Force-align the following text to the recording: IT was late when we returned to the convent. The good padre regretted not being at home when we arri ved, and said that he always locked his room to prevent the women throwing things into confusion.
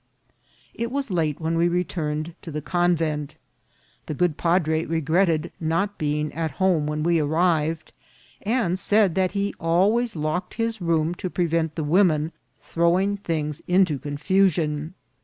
IT 0.73 0.89
was 0.91 1.11
late 1.11 1.39
when 1.39 1.55
we 1.55 1.67
returned 1.67 2.33
to 2.41 2.49
the 2.49 2.59
convent. 2.59 3.35
The 4.07 4.15
good 4.15 4.35
padre 4.35 4.83
regretted 4.83 5.51
not 5.59 5.99
being 5.99 6.33
at 6.33 6.49
home 6.57 6.87
when 6.87 7.03
we 7.03 7.17
arri 7.17 7.67
ved, 7.75 7.91
and 8.41 8.79
said 8.79 9.13
that 9.13 9.33
he 9.33 9.53
always 9.59 10.15
locked 10.15 10.55
his 10.55 10.81
room 10.81 11.13
to 11.13 11.29
prevent 11.29 11.75
the 11.75 11.83
women 11.83 12.31
throwing 12.59 13.17
things 13.17 13.61
into 13.67 13.99
confusion. 13.99 14.95